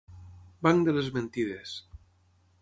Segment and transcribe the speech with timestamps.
[0.67, 1.77] Banc de les mentides.